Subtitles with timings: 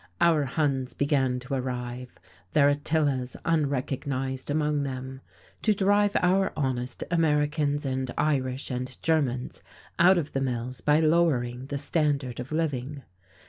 [0.19, 2.17] Our Huns began to arrive,
[2.53, 5.21] their Attilas unrecognized among them:
[5.61, 9.61] to drive our honest Americans and Irish and Germans
[9.99, 13.03] out of the mills by "lowering the standard of living."